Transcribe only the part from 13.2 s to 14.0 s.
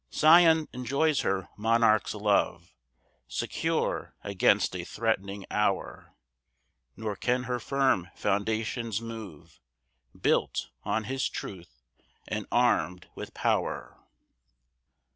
pow'r.